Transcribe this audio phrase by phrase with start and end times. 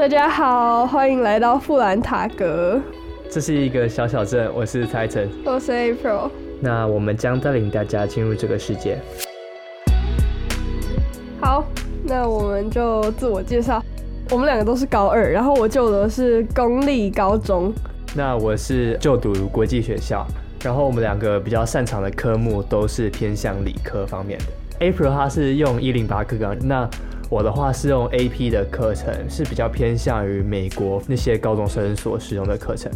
[0.00, 2.80] 大家好，欢迎来到富兰塔格，
[3.30, 6.30] 这是一个小小镇，我是蔡晨，我是 April。
[6.58, 8.98] 那我们将带领大家进入这个世界。
[11.38, 11.66] 好，
[12.02, 13.84] 那我们就自我介绍。
[14.30, 17.70] 我们两个都是高二，然后我就的是公立高中。
[18.16, 20.26] 那我是就读国际学校，
[20.64, 24.46] 然后我们两个比较擅长的科目都是偏向理科方面的。
[24.80, 26.88] April 他是用一零八课纲，那
[27.30, 32.90] 我的话是用 AP 的课程，是比较偏向于美国那些高中生所使用的课程。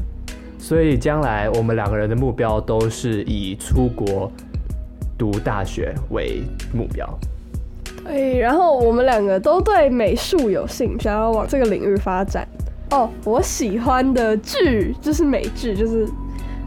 [0.59, 4.31] 所以将来我们两个人的目标都是以出国
[5.17, 6.43] 读大学为
[6.73, 7.09] 目标。
[8.05, 12.47] 对，然后我们两个都对美术有兴趣，想要往这个领域发展。
[12.91, 16.09] 哦，我喜欢的剧就是美剧，就是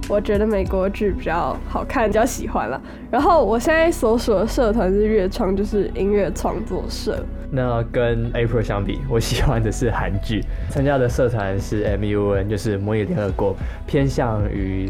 [0.09, 2.81] 我觉得美国剧比较好看，比较喜欢了。
[3.11, 7.21] 然后我现在所属的社团是乐创，就是音乐创作社。
[7.51, 14.89] 那跟 April 相比，我喜欢的是韩剧，参加的社团是 MUN，就是模拟联合国，偏向于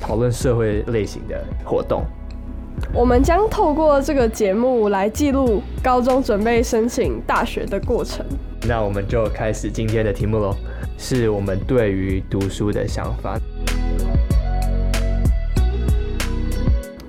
[0.00, 2.04] 讨论社会类型的活动。
[2.92, 8.26] 我们将透过这个节目来记录高中准备申请大学的过程。
[8.68, 10.54] 那我们就开始今天的题目喽，
[10.98, 13.38] 是我们对于读书的想法。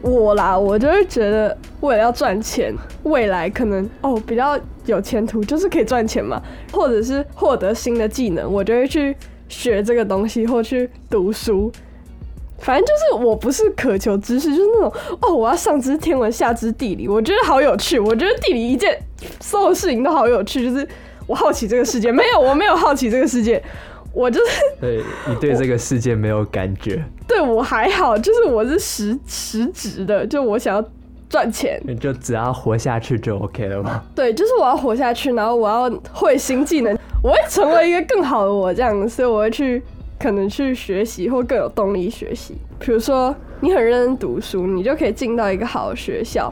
[0.10, 6.42] 我啦，我就是觉得为了要赚钱，未来可能哦比较有前途，就是可以赚钱嘛，
[6.72, 9.16] 或者是获得新的技能，我就会去
[9.50, 11.72] 学这个东西或去读书。
[12.60, 18.98] 反正就是我不是渴求知识，就是那种哦我要上知天文下知地理，我觉得好有趣，我觉得地理一件
[19.40, 20.88] 所有事情都好有趣，就是
[21.28, 23.62] 我好奇这个世界，没有我没有好奇这个世界。
[24.18, 30.84] 我就是对 你对这个世界没有感觉，对我还好，就是我是实实质的，就我想要
[31.30, 34.04] 赚钱，你就只要活下去就 OK 了吗？
[34.16, 39.84] 对，就是我要活下去，然后我要会新技能，我会成为一个更好的我这样，所以我会去
[40.20, 42.56] 可能去学习或更有动力学习。
[42.80, 46.52] 比如说你很认真读书，你就可以进到一个好的学校。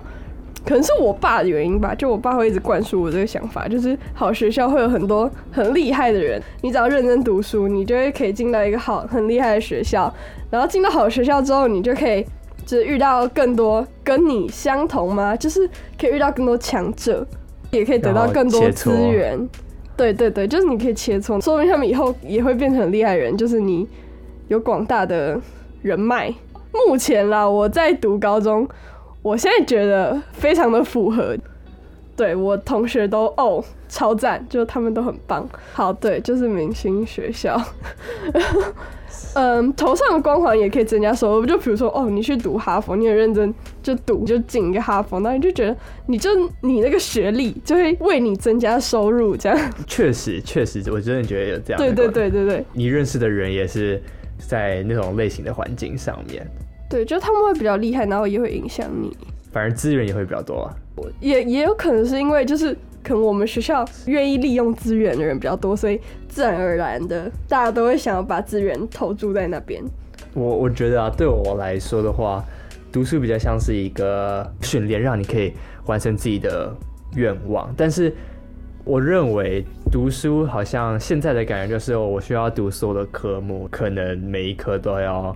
[0.65, 10.11] 可能是我爸的原因吧，就我爸会一直灌输我这个想法，就是好学校会有很多很厉害的人，你只要认真读书，你就会可以进到一个好很厉害的学校，
[10.49, 12.25] 然后进到好学校之后，你就可以
[12.65, 15.35] 就是遇到更多跟你相同吗？
[15.35, 17.25] 就是可以遇到更多强者，
[17.69, 19.47] 也可以得到更多资源。
[19.95, 23.87] 对对对，就是你可以切磋，说明他们以后也会变成很厉害人，就是你
[24.47, 25.39] 有广大的
[25.83, 26.33] 人脉。
[26.87, 28.67] 目前啦，我在读高中。
[29.25, 31.35] 我现在觉得非常的符合，
[32.15, 35.49] 对我同学都哦超赞，就他们都很棒。
[35.73, 37.59] 好，对，就是明星学校，
[39.33, 41.45] 嗯，头上的光环也可以增加收入。
[41.47, 45.75] 就比如说，哦，你去读哈佛，你很认真就读，就进一个哈佛，那你就觉得
[46.05, 46.29] 你就
[46.61, 49.73] 你那个学历就会为你增加收入，这样。
[49.87, 51.81] 确实，确实，我真的觉得有这样。
[51.81, 53.99] 对对对对对，你认识的人也是
[54.37, 56.47] 在那种类型的环境上面。
[56.95, 59.11] 对，就他们会比较厉害，然后也会影响你。
[59.51, 60.73] 反而资源也会比较多啊。
[61.19, 62.73] 也也有可能是因为就是
[63.03, 69.83] 可能我们学校愿意利用资源的人比较多，所以自然而然的大家都会想要把资源投注在那边。
[70.33, 72.41] 我我觉得啊，对我来说的话，
[72.93, 75.51] 读书比较像是一个训练，让你可以
[75.87, 76.73] 完成自己的
[77.17, 77.69] 愿望。
[77.75, 78.15] 但是
[78.85, 85.35] 我认为读书好像现在的感觉就是，我需要读所有的科目，可能每一科都要。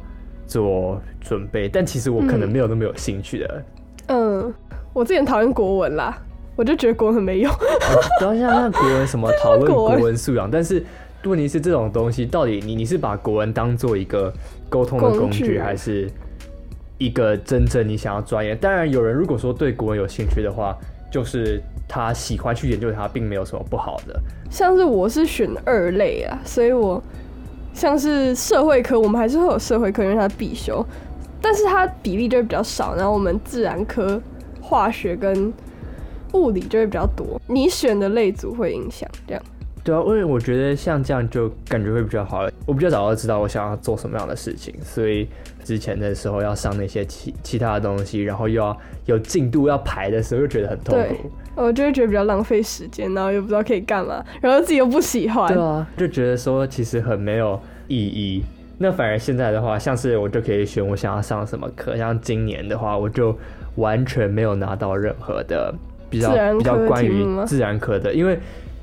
[0.49, 3.63] 做准备，但其实我可能没有那么有兴趣的。
[4.07, 4.51] 嗯，
[4.91, 6.17] 我之前讨厌国文啦，
[6.55, 7.53] 我就觉得国文很没用。
[8.17, 10.83] 不要像那国文什么讨论国文素养，但是
[11.25, 14.33] 问题是这种东西到底你你是把国文当做一个
[14.67, 16.09] 沟通的工具，还是
[16.97, 18.57] 一个真正你想要钻研？
[18.57, 20.75] 当然，有人如果说对国文有兴趣的话，
[21.11, 24.19] 就是他喜欢去研究它，并没有什么不好的。
[24.49, 26.99] 像是我是选二类啊，所以我。
[27.79, 30.85] 像是社会科，我们还是会有社会科，因为它必修，
[31.41, 32.93] 但是它比例就会比较少。
[32.93, 34.21] 然后我们自然科、
[34.61, 35.53] 化学跟
[36.33, 37.41] 物理就会比较多。
[37.47, 39.41] 你选的类组会影响这样。
[39.83, 42.47] 对啊，因为我觉得像这样就感觉会比较好。
[42.65, 45.27] 我比较早就知道我想要做什么样的事情，所以
[45.63, 51.31] 之前的时候要上那些其其他的东西，然后又要有进度要排的时候，又觉得很痛苦。
[51.55, 55.47] 我就会觉得比较浪费时间，然后又不知道可以干嘛，然后自己又不喜欢。
[55.53, 58.43] 对啊，就觉得说其实很没有意义。
[58.77, 61.97] 那反而现在的话，像是我就可以选我想要上什么课。
[61.97, 63.37] 像今年的话，我就
[63.75, 65.73] 完全没有拿到任何的
[66.09, 68.39] 比较比较关于自然科的，因为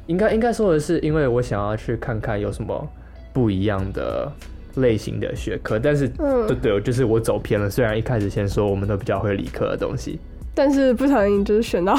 [0.07, 2.89] 应该应该说的是，因为我想要去看看有什么
[3.33, 4.31] 不一样的
[4.77, 5.79] 类型的学科。
[5.79, 6.09] 但是，
[6.49, 7.69] 对对，就是我走偏了。
[7.69, 10.19] 虽然一开始先说我们都比较会理科的东西。
[10.55, 11.95] 但是不小心就是选到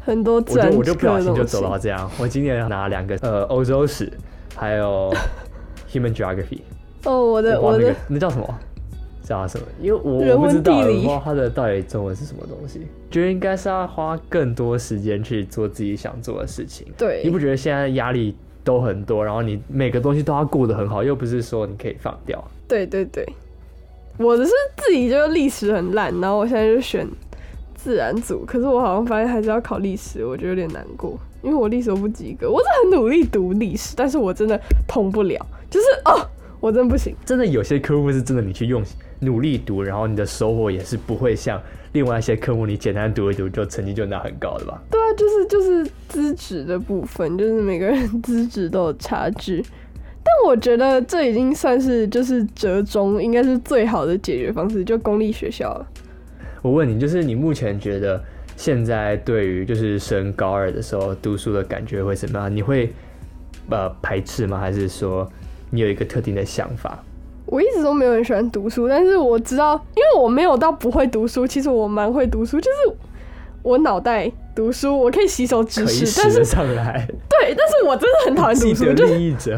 [0.00, 2.10] 很多自然我就不小心就走到这样。
[2.18, 4.10] 我今年拿两个呃欧洲史，
[4.56, 5.14] 还有
[5.92, 6.62] Human Geography。
[7.04, 8.58] 哦，我的我的那叫什么？
[9.32, 9.66] 叫什么？
[9.80, 12.86] 因为我不知道，不知道它的到底中文是什么东西。
[13.10, 16.86] 觉得应该是要花更多时间去做自己想做的事情。
[16.96, 18.34] 对，你不觉得现在压力
[18.64, 22.42] 都很多，然后你每个东西都要过得很好，又不是说你可以放掉。
[22.66, 23.26] 对对对，
[24.16, 27.06] 我的是自己就历史很烂，然后我现在就选
[27.74, 32.50] 自然组，可是我好像发现还是要考历史，我觉得有点难过，因为我历史都不及格。
[32.50, 34.58] 我是很努力读历史，但是我真的
[34.88, 36.26] 通不了，就是哦，
[36.60, 37.14] 我真的不行。
[37.26, 38.82] 真的有些科目是真的，你去用
[39.22, 41.60] 努力读，然后你的收获也是不会像
[41.92, 44.82] 另外一些科目你简单读一读就成绩就拿很高的吧？
[44.90, 49.64] 对啊，就是就是资质的部分，就是每个人资质都有差距。
[50.24, 55.86] 但我觉得这已经算是就是折中，应该是最好的解决方式，就公立学校了。
[56.60, 58.22] 我问你，就是你目前觉得
[58.56, 62.54] 现在对于就是升高二的时候读书的感觉会怎么样？
[62.54, 62.92] 你会
[63.68, 64.58] 呃排斥吗？
[64.58, 65.30] 还是说
[65.70, 67.02] 你有一个特定的想法？
[67.52, 72.96] 我一直都没有很喜欢读书，但是我知道，因为我没有到不会读书，其实我蛮会读书，就是
[73.62, 79.54] 我脑袋读书，我可以吸收知识，但是上来，对，但是我真的很讨厌读书，就是对，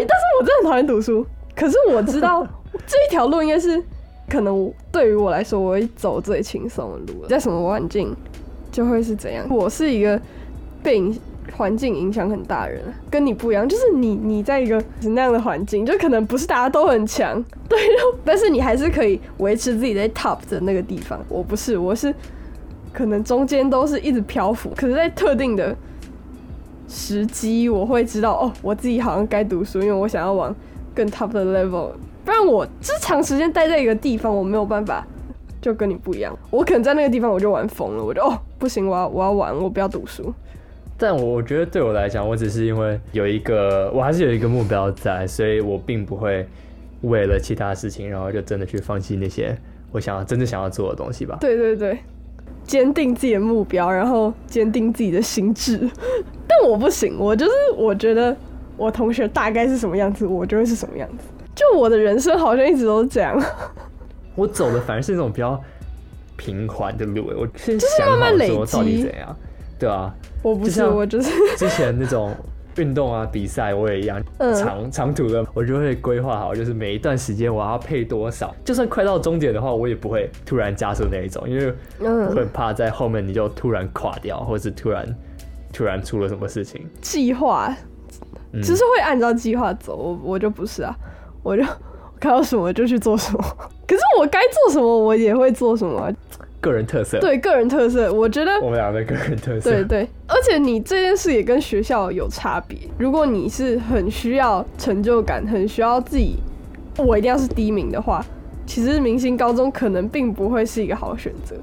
[0.00, 1.24] 但是我真的很讨厌读书。
[1.54, 2.44] 可是我知道
[2.88, 3.80] 这一条路应该是
[4.28, 8.12] 可能对于我来说，我会走最轻松的路，在什么环境
[8.72, 9.46] 就会是怎样。
[9.48, 10.20] 我是一个
[10.82, 11.16] 被影。
[11.54, 17.78] 环境影响很大，人跟你不一样，就是你你在一个那样的环境，就可能不是大家都很强，对，
[18.24, 21.18] 但是你还是可以维持自己在 top 的那个地方。
[21.28, 22.14] 我不是，我是
[22.92, 25.74] 可能中间都是一直漂浮，可是在特定的
[26.88, 30.54] 时机，我会知道哦，我自己好像该读书，因为我想要往
[30.94, 31.90] 更 top 的 level。
[32.24, 35.06] 不然我是长时间待在一个地方，我没有办法
[35.60, 36.36] 就跟你不一样。
[36.50, 40.34] 我可能在那个地方我就玩疯了，我就哦不行，我要我要玩，我不要读书。
[40.98, 46.46] 但我我觉得对我来讲，我只是因为有一个，我还是有一个目标在，所以我并不会
[47.02, 49.56] 为了其他事情，然后就真的去放弃那些
[49.92, 51.36] 我想要真正想要做的东西吧。
[51.40, 51.98] 对对对，
[52.64, 55.78] 坚定自己的目标，然后坚定自己的心智。
[56.48, 58.34] 但我不行，我就是我觉得
[58.76, 61.24] 我同学大概是什么样子，我就会是什么样子。
[61.54, 63.38] 就我的人生好像一直都是这样。
[64.34, 65.62] 我走的反而是那种比较
[66.36, 69.36] 平缓的路，我就是慢慢累积怎样。
[69.78, 72.34] 对啊，我不是，我就是 之前那种
[72.76, 74.22] 运动啊比赛，我也一样，
[74.54, 81.74] 长长途的我就会规划好，就是每一段时间我要配多少，就算快到终点的话，我也不会突然加速那一种，因为
[82.28, 85.06] 会怕在后面你就突然垮掉，或者是突然
[85.72, 86.86] 突然出了什么事情。
[87.00, 87.74] 计划
[88.62, 90.94] 只是会按照计划走，我我就不是啊，
[91.42, 91.62] 我就
[92.18, 93.42] 看到什么就去做什么，
[93.86, 96.10] 可是我该做什么我也会做什么。
[96.66, 102.76] 个人特色，对个人特色，我觉得我们俩的个人特色，对对，而且你这件事也跟学校有差别。
[102.98, 106.40] 如果你是很需要成就感，很需要自己，
[106.98, 108.24] 我一定要是第一名的话，
[108.66, 111.54] 其实明星高中可能并不会是一个好选择。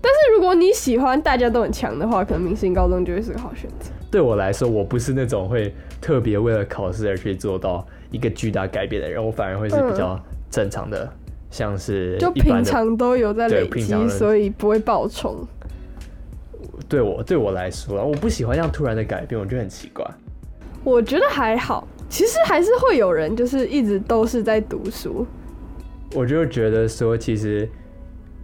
[0.00, 3.90] 但是如果你喜欢大家都很强的话，可能明星高中就会是个好选择。
[4.10, 10.18] 对我来说，我不是那种会特别为了考试而去做到一个巨大改变的人，我反而会是比较
[10.50, 11.12] 正常的。
[11.54, 15.46] 像是就平常都有在累积，所以不会爆冲。
[16.88, 20.04] 对我对我来说，我不喜欢这样突然的改变，我觉得很奇怪。
[20.82, 25.24] 我觉得还好，其实还是会有人就是一直都是在读书。
[26.12, 27.68] 我就觉得说，其实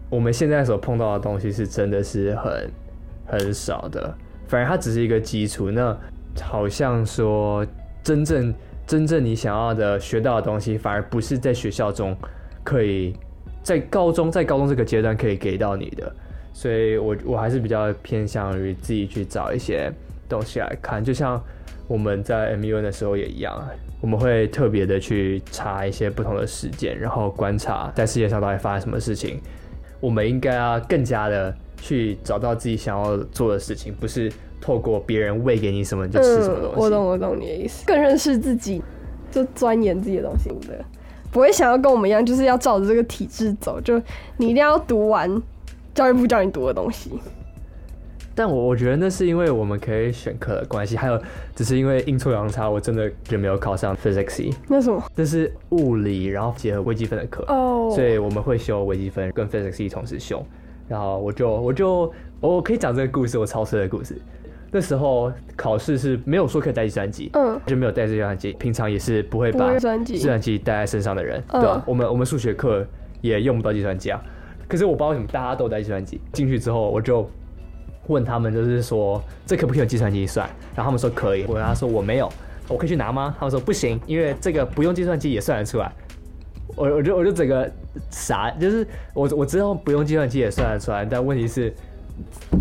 [0.09, 2.71] 我们现在所碰到的东西是真的是很
[3.27, 4.15] 很少的，
[4.47, 5.69] 反而它只是一个基础。
[5.69, 5.99] 那
[6.41, 7.67] 好像说，
[8.05, 8.55] 真正
[8.87, 12.17] 真正你想要的学到的东西，反而不是在学校中。
[12.63, 13.15] 可以
[13.63, 16.13] 在高中，在高中这个阶段可以给到你的，
[16.53, 19.93] 所以我我还是比较偏向于自己去找一些
[20.29, 21.43] 东西来看，就像
[21.89, 23.63] 我们在 MUN 的时候也一样，
[24.01, 29.41] 我们会特别的去查一些不同的事件，然后观察在世界上到底发生什么事情。
[30.01, 36.81] 我们应该要更加的去找到自己想要做的事情，不是透过别人喂给你什么就吃什么东西。
[36.81, 38.83] 我懂，我懂你的意思，更认识自己，
[39.31, 40.79] 就钻研自己的东西，对。
[41.31, 44.01] 不会想要跟我们一样，就是要照着这个体制走，就
[44.37, 45.41] 你一定要读完
[45.95, 47.11] 教育部叫你读的东西。
[48.35, 51.21] 但我我觉得那是因为我们可以选课的关系，还有
[51.55, 54.55] 只是因为阴错阳差，我真的就没有考上 physics。
[54.69, 55.03] 那什么？
[55.15, 60.43] 这是物理，然后结合微积分的课哦，所以我们会修微积分跟 physics 同时修。
[60.89, 62.11] 然后我就我就
[62.41, 64.17] 我可以讲这个故事，我超车的故事。
[64.73, 68.53] 那时候考试是没有说可以带计算机，嗯，就没有带计算机。
[68.53, 69.73] 平常也是不会把
[70.05, 71.83] 计算机带在身上的人，对吧？
[71.87, 72.87] 我们我们数学课
[73.21, 74.23] 也用不到计算机啊。
[74.69, 76.21] 可是我不知道为什么大家都带计算机。
[76.33, 77.29] 进去之后，我就
[78.07, 80.49] 问他们，就是说这可不可以用计算机算？
[80.77, 81.45] 然后他们说可以。
[81.49, 82.33] 我跟他说我没有，
[82.69, 83.35] 我可以去拿吗？
[83.39, 85.91] 他们说不行，因为这个不用计算机也算得出来。
[86.77, 87.69] 我我就我就整个
[88.11, 91.75] 傻，就是我我知道不用计算机也算得出来，但问题是，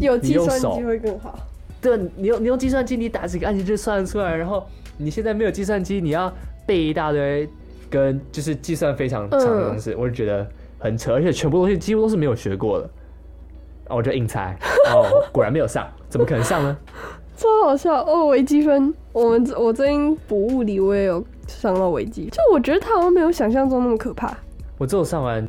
[0.01, 1.37] 有计算机会更好。
[1.81, 4.35] 对，你用你用计算机，你打几个按键就算得出来。
[4.35, 4.65] 然后
[4.97, 6.31] 你现在没有计算机，你要
[6.65, 7.47] 背一大堆
[7.89, 12.89] 跟就是计算非常长的东西，我就觉得很扯，而且全部东西几乎都是没有学过的。
[13.89, 14.55] 我就硬猜，
[14.93, 16.77] 哦， 果然没有上，怎么可能上呢？
[17.35, 18.27] 超好笑哦！
[18.27, 24.31] 微积分，我们我最近补物理，我也有上到微积，就我觉得它好像没有想象中那么可怕。
[24.77, 25.47] 我只有上完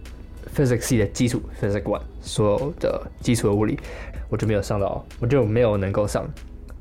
[0.55, 3.79] physics 的基础 physics one 所有的基础的物理，
[4.29, 6.29] 我就没有上到，我就没有能够上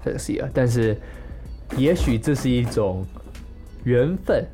[0.04, 0.50] physics 了。
[0.54, 0.98] 但是
[1.78, 3.06] 也许这是一种
[3.84, 4.46] 缘分，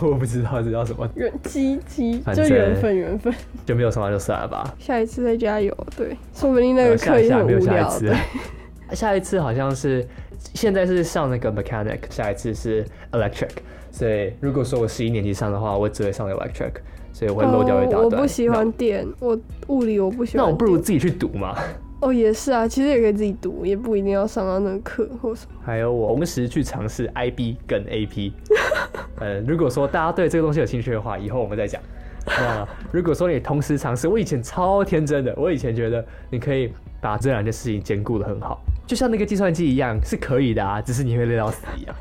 [0.00, 3.34] 我不知道这叫什么缘机机，就缘分缘分，
[3.66, 4.72] 就没有上到就算了吧。
[4.78, 7.90] 下一次再加油，对，说不定那个课也很无聊。
[8.94, 10.06] 下一次好像是
[10.54, 13.50] 现在是上那个 mechanic，下一次是 electric，
[13.90, 16.72] 所以如果说我十一年级上的话，我只会上 electric，
[17.18, 18.04] 所以我会漏掉一大段。
[18.04, 20.46] 我不喜欢电，我物理我不喜欢。
[20.46, 21.52] 那我不如自己去读嘛。
[22.00, 25.60] 哦，也是啊，其实也可以自己读，也不一定要上到那个课或什么。
[25.64, 28.30] 还有我同时去尝试 IB 跟 AP。
[29.18, 31.82] 呃，如果说大家对这个东西有兴趣的话，以后我们再讲。
[32.24, 38.60] 那如果说你同时尝试，我以前超天真的，我以前觉得你可以把这两件事情兼顾的很好。
[38.86, 41.96] 就像那个计算机一样是可以的啊，只是你会累到死一样，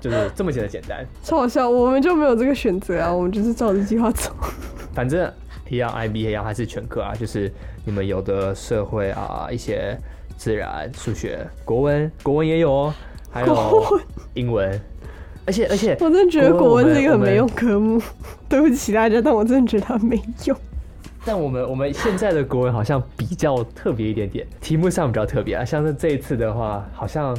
[0.00, 1.06] 就是这么简单简单。
[1.22, 4.32] 超好笑，我们就没有这个选择啊，我们就是照着计划走。
[4.94, 5.30] 反正
[5.68, 7.52] 一样，IB 一样还是全科啊，就是
[7.84, 9.96] 你们有的社会啊，一些
[10.36, 12.94] 自然、数学、国文，国文也有哦，
[13.30, 14.00] 还有
[14.34, 14.80] 英文，
[15.46, 18.00] 而且而且，我真的觉得国文是一个很没用科目，
[18.48, 20.56] 对不起大家，但我真的觉得它没用。
[21.24, 25.64] 但我们我们现在的国文好像比较特别一点点，题目上比较特别啊。
[25.64, 27.36] 像是这一次的话，好像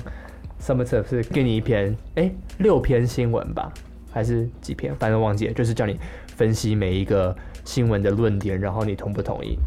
[0.61, 3.73] Summer 是给你一篇，哎，六篇新闻吧，
[4.11, 4.95] 还是几篇？
[4.95, 9.57] 反正忘记了，就是叫你分析每一个新闻的论点，然后你同不同意？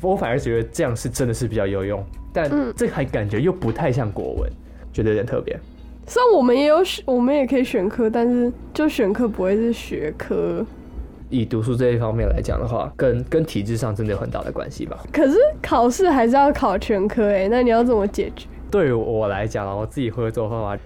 [0.00, 4.50] 我反而觉得这样是真的是比较有用，但这还感觉又不太像国文，
[4.92, 5.58] 觉得有点特别。
[6.06, 10.64] 虽然我们也有选，我们也可以选科，但是就选科不会是学科。
[11.28, 14.96] 以读书这一方面来讲的话，跟跟体制上真的有很大的关系吧。
[15.12, 18.46] 可是考试还是要考全科哎，那你要怎么解决？
[18.70, 20.82] 对于我来讲啊，我自己会做方法，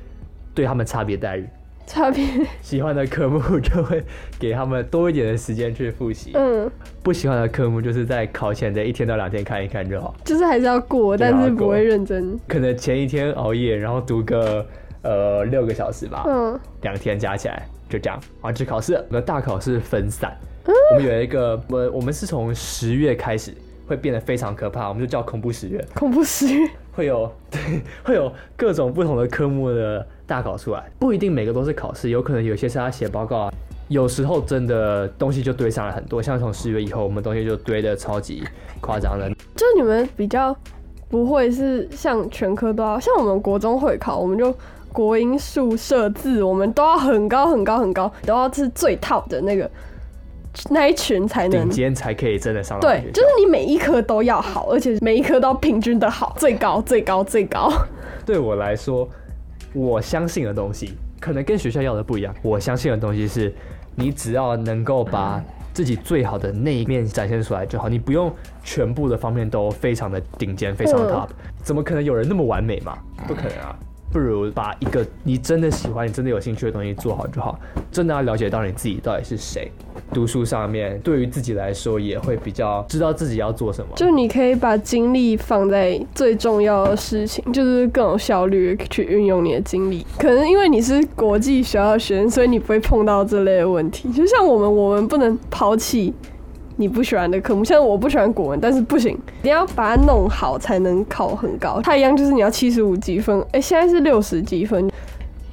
[0.55, 1.47] 对他们差别待遇。
[1.87, 2.25] 差别
[2.63, 4.01] 喜欢的科目就会
[4.39, 6.31] 给他们多一点的时间去复习。
[6.35, 6.71] 嗯。
[7.03, 10.15] 不喜欢的科目就是在考前的一天到两天看一看就好。
[10.25, 12.39] 就是还是要过，但是不会认真。
[12.47, 14.65] 可能前一天熬夜，然后读个
[15.03, 16.23] 呃六个小时吧。
[16.29, 16.61] 嗯。
[16.83, 17.67] 两天加起来。
[17.89, 18.95] 就这样啊，去考试。
[19.09, 20.33] 我们大考试分散，
[20.93, 23.53] 我们有一个，我我们是从十月开始
[23.89, 25.85] 会变得非常可怕，我们就叫恐怖十月。
[25.93, 33.53] 恐怖十月会有 对，会有各种不同的科目的大考出来，不一定每个都是考试，有可能有些是他写报告啊。
[33.89, 38.45] 有时候真的东西就堆上来很多，像从十月以后，我们东西就堆的超级
[38.81, 39.29] 夸张的。
[39.57, 40.57] 就你们比较
[41.09, 44.55] 不会是像全科都要，像我们国中会考，我们就。
[44.93, 49.71] 国音数设字，我们都要很高很高很高，都要是最 top 的那个
[50.69, 52.79] 那一群才能顶尖才可以真的上。
[52.81, 57.73] 对，就是你每一科都要好，而且每一科都平均的好，最高最高最高。
[58.26, 59.09] 对我来说，
[59.73, 62.35] 我相信的东西可能跟学校要的不一样。
[62.43, 63.52] 我相信的东西是，
[63.95, 68.31] 你只要能够把自己最好的那一面展现出来就好，你不用
[68.62, 71.29] 全部的方面都非常的顶尖，非常 top。
[71.62, 72.99] 怎么可能有人那么完美嘛？
[73.26, 73.76] 不可能啊！
[74.12, 77.59] 不如把一个你真的喜欢、你真的有兴趣的东西做好就好。
[77.93, 79.71] 真的要了解到你自己到底是谁。
[80.12, 83.88] 读书上面对于自己来说也会比较知道自己要做什么。
[83.95, 90.05] 就你可以把精力放在最重要的事情，就是更有效率去运用你的精力。
[90.19, 94.11] 可能因为你是国际学校学生，所以你不会碰到这类的问题。
[94.12, 96.12] 就像我们，我们不能抛弃。
[96.81, 101.79] 你不喜欢的科目，像我不喜欢国文，但是不行，你要把它弄好才能考很高。
[101.83, 104.91] 它一样就是你要七十五积分，哎，现在是六十积分，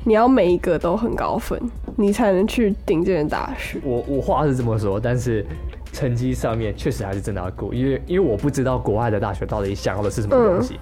[0.05, 1.62] 你要每一个都很高分，
[1.98, 3.77] 你才能去顶尖的大学。
[3.84, 5.46] 我我话是这么说，但是
[5.91, 10.79] 成绩上面确实还是真的要过，因为因为我不知道国外的大学到底想要的是什么东西。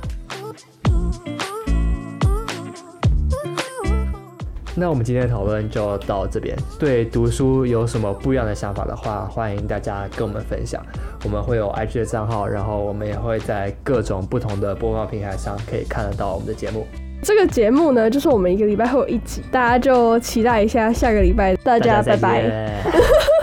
[4.78, 6.56] 那我们今天的讨论就到这边。
[6.78, 10.86] 对读书有什么不一样的想法的话，欢迎大家跟我们分享。
[11.24, 16.86] 我们会有 IG 的账号，然后我们也会在各种不同的播放平台上可以看得到我们的节目。
[17.24, 21.56] 这个节目呢，就是我们一个礼拜会有一集，大家就期待一下下个礼拜。
[21.58, 22.84] 大家拜拜。